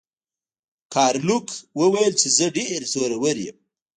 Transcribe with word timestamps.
ګارلوک 0.93 1.47
وویل 1.79 2.13
چې 2.21 2.27
زه 2.37 2.45
ډیر 2.57 2.79
زورور 2.93 3.37
یم. 3.45 3.57